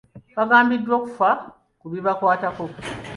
Baagambiddwa 0.35 0.93
okufa 0.99 1.29
ku 1.79 1.85
bibakwatako. 1.91 2.63